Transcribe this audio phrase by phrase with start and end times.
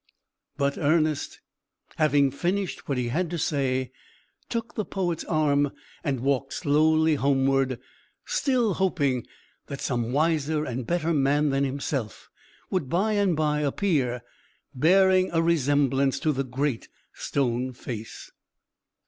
[0.57, 1.41] But Ernest,
[1.97, 3.91] having finished what he had to say,
[4.49, 5.69] took the poet's arm,
[6.03, 7.77] and walked slowly homeward,
[8.25, 9.27] still hoping
[9.67, 12.31] that some wiser and better man than himself
[12.71, 14.23] would by and by appear,
[14.73, 18.31] bearing a resemblance to the Great Stone Face.